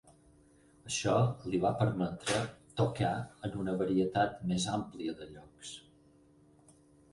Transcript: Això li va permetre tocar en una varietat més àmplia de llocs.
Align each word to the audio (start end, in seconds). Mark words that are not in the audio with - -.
Això 0.91 1.17
li 1.51 1.59
va 1.65 1.71
permetre 1.81 2.39
tocar 2.81 3.13
en 3.49 3.55
una 3.65 3.77
varietat 3.83 4.43
més 4.53 4.67
àmplia 4.81 5.17
de 5.23 5.31
llocs. 5.37 5.77